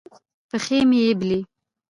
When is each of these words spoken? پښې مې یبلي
پښې 0.49 0.79
مې 0.89 0.99
یبلي 1.09 1.39